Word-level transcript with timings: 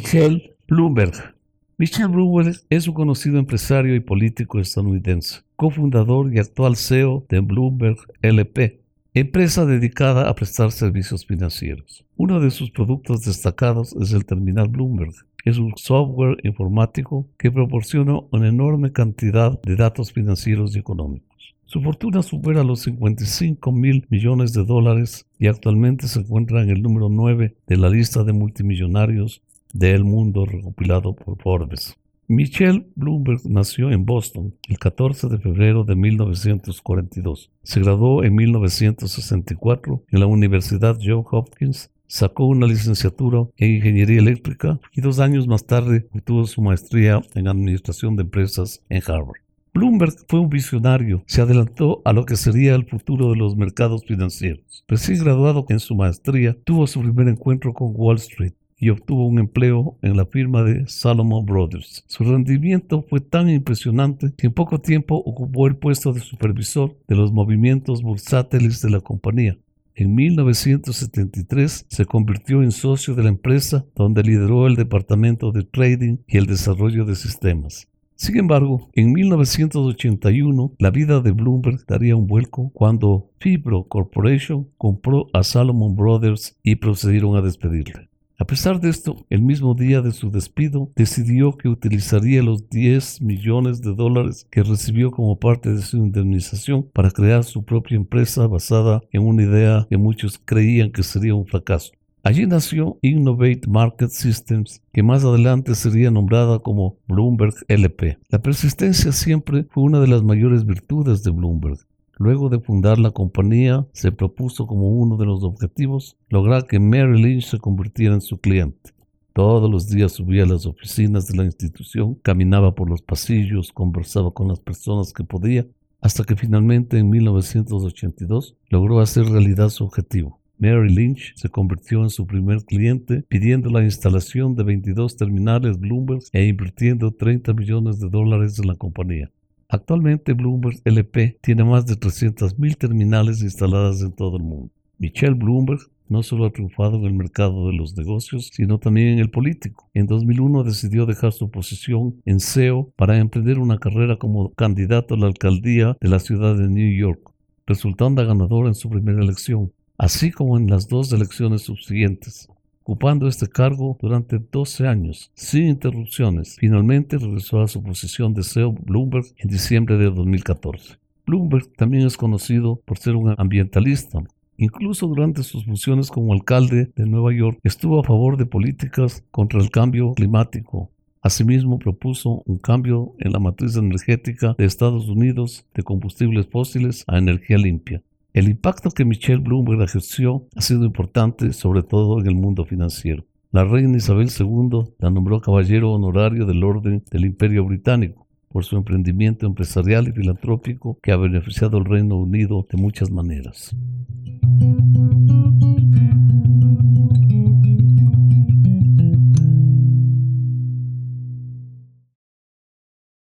Michelle 0.00 0.54
Bloomberg. 0.68 1.34
Michelle 1.76 2.06
Bloomberg 2.06 2.54
es 2.70 2.86
un 2.86 2.94
conocido 2.94 3.36
empresario 3.36 3.96
y 3.96 4.00
político 4.00 4.60
estadounidense, 4.60 5.40
cofundador 5.56 6.32
y 6.32 6.38
actual 6.38 6.76
CEO 6.76 7.26
de 7.28 7.40
Bloomberg 7.40 7.96
LP, 8.22 8.80
empresa 9.12 9.66
dedicada 9.66 10.28
a 10.28 10.36
prestar 10.36 10.70
servicios 10.70 11.26
financieros. 11.26 12.04
Uno 12.16 12.38
de 12.38 12.52
sus 12.52 12.70
productos 12.70 13.24
destacados 13.24 13.92
es 14.00 14.12
el 14.12 14.24
terminal 14.24 14.68
Bloomberg. 14.68 15.14
Es 15.44 15.58
un 15.58 15.72
software 15.76 16.36
informático 16.44 17.26
que 17.36 17.50
proporciona 17.50 18.20
una 18.30 18.48
enorme 18.48 18.92
cantidad 18.92 19.60
de 19.62 19.74
datos 19.74 20.12
financieros 20.12 20.76
y 20.76 20.78
económicos. 20.78 21.28
Su 21.64 21.82
fortuna 21.82 22.22
supera 22.22 22.62
los 22.62 22.80
55 22.82 23.72
mil 23.72 24.06
millones 24.08 24.52
de 24.52 24.64
dólares 24.64 25.26
y 25.38 25.48
actualmente 25.48 26.06
se 26.06 26.20
encuentra 26.20 26.62
en 26.62 26.70
el 26.70 26.82
número 26.82 27.08
9 27.10 27.56
de 27.66 27.76
la 27.76 27.90
lista 27.90 28.22
de 28.24 28.32
multimillonarios 28.32 29.42
del 29.72 30.04
mundo 30.04 30.46
recopilado 30.46 31.14
por 31.14 31.36
Forbes. 31.42 31.96
Michelle 32.30 32.86
Bloomberg 32.94 33.40
nació 33.48 33.90
en 33.90 34.04
Boston 34.04 34.54
el 34.68 34.78
14 34.78 35.28
de 35.28 35.38
febrero 35.38 35.84
de 35.84 35.96
1942. 35.96 37.50
Se 37.62 37.80
graduó 37.80 38.22
en 38.22 38.34
1964 38.34 40.04
en 40.10 40.20
la 40.20 40.26
Universidad 40.26 40.98
Johns 41.02 41.26
Hopkins. 41.30 41.90
Sacó 42.06 42.44
una 42.44 42.66
licenciatura 42.66 43.46
en 43.56 43.76
ingeniería 43.76 44.18
eléctrica 44.18 44.78
y 44.92 45.00
dos 45.00 45.20
años 45.20 45.46
más 45.46 45.64
tarde 45.64 46.06
obtuvo 46.14 46.46
su 46.46 46.60
maestría 46.60 47.22
en 47.34 47.48
administración 47.48 48.16
de 48.16 48.24
empresas 48.24 48.82
en 48.90 49.02
Harvard. 49.06 49.40
Bloomberg 49.72 50.12
fue 50.28 50.40
un 50.40 50.50
visionario, 50.50 51.22
se 51.26 51.40
adelantó 51.40 52.02
a 52.04 52.12
lo 52.12 52.26
que 52.26 52.36
sería 52.36 52.74
el 52.74 52.84
futuro 52.84 53.30
de 53.30 53.36
los 53.36 53.56
mercados 53.56 54.04
financieros. 54.04 54.84
Recién 54.86 55.22
graduado 55.22 55.64
en 55.70 55.80
su 55.80 55.94
maestría, 55.94 56.56
tuvo 56.64 56.86
su 56.86 57.00
primer 57.00 57.28
encuentro 57.28 57.72
con 57.72 57.92
Wall 57.94 58.16
Street 58.16 58.54
y 58.78 58.90
obtuvo 58.90 59.26
un 59.26 59.38
empleo 59.38 59.96
en 60.02 60.16
la 60.16 60.26
firma 60.26 60.62
de 60.62 60.86
Salomon 60.86 61.44
Brothers. 61.44 62.04
Su 62.06 62.24
rendimiento 62.24 63.04
fue 63.08 63.20
tan 63.20 63.50
impresionante 63.50 64.32
que 64.36 64.46
en 64.46 64.52
poco 64.52 64.80
tiempo 64.80 65.16
ocupó 65.16 65.66
el 65.66 65.76
puesto 65.76 66.12
de 66.12 66.20
supervisor 66.20 66.96
de 67.08 67.16
los 67.16 67.32
movimientos 67.32 68.02
bursátiles 68.02 68.80
de 68.80 68.90
la 68.90 69.00
compañía. 69.00 69.58
En 69.94 70.14
1973 70.14 71.86
se 71.88 72.04
convirtió 72.04 72.62
en 72.62 72.70
socio 72.70 73.16
de 73.16 73.24
la 73.24 73.30
empresa 73.30 73.84
donde 73.96 74.22
lideró 74.22 74.68
el 74.68 74.76
departamento 74.76 75.50
de 75.50 75.64
trading 75.64 76.18
y 76.28 76.36
el 76.36 76.46
desarrollo 76.46 77.04
de 77.04 77.16
sistemas. 77.16 77.88
Sin 78.14 78.36
embargo, 78.36 78.90
en 78.94 79.12
1981 79.12 80.72
la 80.78 80.90
vida 80.90 81.20
de 81.20 81.32
Bloomberg 81.32 81.84
daría 81.86 82.14
un 82.14 82.28
vuelco 82.28 82.70
cuando 82.74 83.30
Fibro 83.38 83.84
Corporation 83.84 84.68
compró 84.76 85.26
a 85.32 85.42
Salomon 85.42 85.96
Brothers 85.96 86.56
y 86.62 86.76
procedieron 86.76 87.36
a 87.36 87.42
despedirle. 87.42 88.08
A 88.40 88.44
pesar 88.44 88.80
de 88.80 88.88
esto, 88.88 89.26
el 89.30 89.42
mismo 89.42 89.74
día 89.74 90.00
de 90.00 90.12
su 90.12 90.30
despido, 90.30 90.92
decidió 90.94 91.56
que 91.56 91.68
utilizaría 91.68 92.40
los 92.40 92.70
10 92.70 93.20
millones 93.20 93.82
de 93.82 93.92
dólares 93.92 94.46
que 94.48 94.62
recibió 94.62 95.10
como 95.10 95.40
parte 95.40 95.72
de 95.72 95.82
su 95.82 95.96
indemnización 95.96 96.84
para 96.92 97.10
crear 97.10 97.42
su 97.42 97.64
propia 97.64 97.96
empresa 97.96 98.46
basada 98.46 99.00
en 99.10 99.26
una 99.26 99.42
idea 99.42 99.88
que 99.90 99.96
muchos 99.96 100.40
creían 100.44 100.92
que 100.92 101.02
sería 101.02 101.34
un 101.34 101.46
fracaso. 101.46 101.90
Allí 102.22 102.46
nació 102.46 102.98
Innovate 103.02 103.62
Market 103.66 104.10
Systems, 104.10 104.82
que 104.92 105.02
más 105.02 105.24
adelante 105.24 105.74
sería 105.74 106.12
nombrada 106.12 106.60
como 106.60 106.96
Bloomberg 107.08 107.54
LP. 107.66 108.18
La 108.28 108.40
persistencia 108.40 109.10
siempre 109.10 109.66
fue 109.70 109.82
una 109.82 109.98
de 109.98 110.06
las 110.06 110.22
mayores 110.22 110.64
virtudes 110.64 111.24
de 111.24 111.32
Bloomberg. 111.32 111.87
Luego 112.18 112.48
de 112.48 112.58
fundar 112.58 112.98
la 112.98 113.12
compañía, 113.12 113.86
se 113.92 114.10
propuso 114.10 114.66
como 114.66 114.88
uno 114.88 115.16
de 115.16 115.24
los 115.24 115.44
objetivos 115.44 116.16
lograr 116.28 116.66
que 116.66 116.80
Mary 116.80 117.22
Lynch 117.22 117.46
se 117.46 117.58
convirtiera 117.58 118.14
en 118.14 118.20
su 118.20 118.38
cliente. 118.38 118.90
Todos 119.32 119.70
los 119.70 119.88
días 119.88 120.12
subía 120.12 120.42
a 120.42 120.46
las 120.46 120.66
oficinas 120.66 121.28
de 121.28 121.36
la 121.36 121.44
institución, 121.44 122.16
caminaba 122.16 122.74
por 122.74 122.90
los 122.90 123.02
pasillos, 123.02 123.70
conversaba 123.70 124.32
con 124.32 124.48
las 124.48 124.58
personas 124.58 125.12
que 125.12 125.22
podía, 125.22 125.64
hasta 126.00 126.24
que 126.24 126.34
finalmente 126.34 126.98
en 126.98 127.08
1982 127.08 128.56
logró 128.68 128.98
hacer 128.98 129.26
realidad 129.26 129.68
su 129.68 129.84
objetivo. 129.84 130.40
Mary 130.58 130.92
Lynch 130.92 131.34
se 131.36 131.48
convirtió 131.48 132.02
en 132.02 132.10
su 132.10 132.26
primer 132.26 132.64
cliente 132.64 133.22
pidiendo 133.28 133.70
la 133.70 133.84
instalación 133.84 134.56
de 134.56 134.64
22 134.64 135.16
terminales 135.16 135.78
Bloomberg 135.78 136.22
e 136.32 136.46
invirtiendo 136.46 137.12
30 137.12 137.54
millones 137.54 138.00
de 138.00 138.08
dólares 138.08 138.58
en 138.58 138.66
la 138.66 138.74
compañía. 138.74 139.30
Actualmente 139.70 140.32
Bloomberg 140.32 140.80
LP 140.82 141.40
tiene 141.42 141.62
más 141.62 141.84
de 141.84 141.94
300.000 141.94 142.78
terminales 142.78 143.42
instaladas 143.42 144.00
en 144.00 144.12
todo 144.12 144.38
el 144.38 144.42
mundo. 144.42 144.70
Michelle 144.98 145.34
Bloomberg 145.34 145.80
no 146.08 146.22
solo 146.22 146.46
ha 146.46 146.50
triunfado 146.50 146.96
en 146.96 147.04
el 147.04 147.12
mercado 147.12 147.66
de 147.66 147.74
los 147.74 147.94
negocios, 147.94 148.48
sino 148.50 148.78
también 148.78 149.08
en 149.08 149.18
el 149.18 149.30
político. 149.30 149.90
En 149.92 150.06
2001 150.06 150.64
decidió 150.64 151.04
dejar 151.04 151.32
su 151.32 151.50
posición 151.50 152.22
en 152.24 152.40
SEO 152.40 152.90
para 152.96 153.18
emprender 153.18 153.58
una 153.58 153.76
carrera 153.76 154.16
como 154.16 154.54
candidato 154.54 155.14
a 155.14 155.18
la 155.18 155.26
alcaldía 155.26 155.98
de 156.00 156.08
la 156.08 156.18
ciudad 156.18 156.56
de 156.56 156.68
New 156.68 156.90
York, 156.98 157.30
resultando 157.66 158.26
ganadora 158.26 158.68
en 158.68 158.74
su 158.74 158.88
primera 158.88 159.22
elección, 159.22 159.70
así 159.98 160.30
como 160.30 160.56
en 160.56 160.70
las 160.70 160.88
dos 160.88 161.12
elecciones 161.12 161.60
subsiguientes 161.60 162.48
ocupando 162.88 163.28
este 163.28 163.46
cargo 163.46 163.98
durante 164.00 164.38
12 164.38 164.88
años, 164.88 165.30
sin 165.34 165.64
interrupciones. 165.64 166.56
Finalmente 166.58 167.18
regresó 167.18 167.60
a 167.60 167.68
su 167.68 167.82
posición 167.82 168.32
de 168.32 168.42
CEO 168.42 168.72
Bloomberg 168.72 169.26
en 169.36 169.50
diciembre 169.50 169.98
de 169.98 170.06
2014. 170.06 170.96
Bloomberg 171.26 171.70
también 171.76 172.06
es 172.06 172.16
conocido 172.16 172.80
por 172.86 172.96
ser 172.96 173.14
un 173.14 173.34
ambientalista. 173.36 174.20
Incluso 174.56 175.06
durante 175.06 175.42
sus 175.42 175.66
funciones 175.66 176.10
como 176.10 176.32
alcalde 176.32 176.90
de 176.96 177.04
Nueva 177.04 177.34
York, 177.34 177.58
estuvo 177.62 178.00
a 178.00 178.04
favor 178.04 178.38
de 178.38 178.46
políticas 178.46 179.22
contra 179.30 179.60
el 179.60 179.70
cambio 179.70 180.14
climático, 180.14 180.90
Asimismo, 181.20 181.80
propuso 181.80 182.42
un 182.46 182.58
cambio 182.58 183.14
en 183.18 183.32
la 183.32 183.40
matriz 183.40 183.76
energética 183.76 184.54
de 184.56 184.64
Estados 184.64 185.08
Unidos 185.08 185.66
de 185.74 185.82
combustibles 185.82 186.46
fósiles 186.46 187.02
a 187.08 187.18
energía 187.18 187.58
limpia. 187.58 188.02
El 188.38 188.48
impacto 188.48 188.90
que 188.92 189.04
Michelle 189.04 189.42
Bloomberg 189.42 189.82
ejerció 189.82 190.46
ha 190.54 190.60
sido 190.60 190.84
importante, 190.84 191.52
sobre 191.52 191.82
todo 191.82 192.20
en 192.20 192.28
el 192.28 192.36
mundo 192.36 192.64
financiero. 192.64 193.24
La 193.50 193.64
reina 193.64 193.96
Isabel 193.96 194.28
II 194.28 194.94
la 195.00 195.10
nombró 195.10 195.40
caballero 195.40 195.90
honorario 195.90 196.46
del 196.46 196.62
Orden 196.62 197.02
del 197.10 197.24
Imperio 197.24 197.64
Británico 197.64 198.28
por 198.48 198.64
su 198.64 198.76
emprendimiento 198.76 199.44
empresarial 199.44 200.06
y 200.06 200.12
filantrópico 200.12 201.00
que 201.02 201.10
ha 201.10 201.16
beneficiado 201.16 201.78
al 201.78 201.84
Reino 201.84 202.14
Unido 202.14 202.64
de 202.70 202.80
muchas 202.80 203.10
maneras. 203.10 203.74